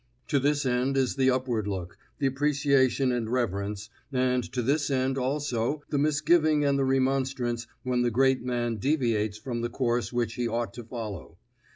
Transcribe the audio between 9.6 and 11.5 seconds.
the course which he ought to follow.